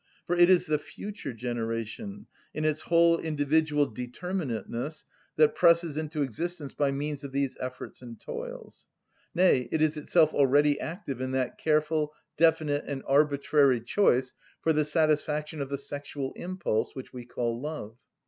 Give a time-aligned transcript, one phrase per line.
[0.25, 5.03] For it is the future generation, in its whole individual determinateness,
[5.35, 8.87] that presses into existence by means of those efforts and toils.
[9.35, 14.33] Nay, it is itself already active in that careful, definite, and arbitrary choice
[14.63, 17.95] for the satisfaction of the sexual impulse which we call love.